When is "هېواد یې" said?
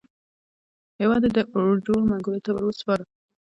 0.99-1.29